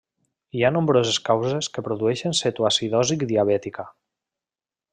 Hi 0.59 0.61
ha 0.63 0.71
nombroses 0.77 1.19
causes 1.27 1.69
que 1.75 1.83
produeixen 1.89 2.35
cetoacidosi 2.39 3.19
diabètica. 3.35 3.87